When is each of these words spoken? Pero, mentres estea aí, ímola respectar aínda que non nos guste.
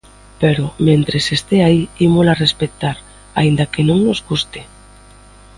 Pero, 0.41 0.65
mentres 0.87 1.25
estea 1.37 1.63
aí, 1.67 1.81
ímola 2.07 2.39
respectar 2.43 2.97
aínda 3.39 3.69
que 3.71 3.81
non 3.87 3.99
nos 4.05 4.19
guste. 4.29 4.61